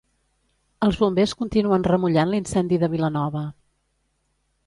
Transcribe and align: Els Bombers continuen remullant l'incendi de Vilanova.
Els 0.87 0.95
Bombers 1.01 1.33
continuen 1.41 1.85
remullant 1.89 2.33
l'incendi 2.33 2.81
de 2.85 2.91
Vilanova. 2.97 3.43